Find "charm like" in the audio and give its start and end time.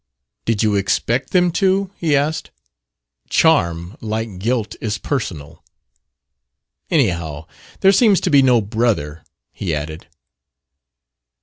3.29-4.39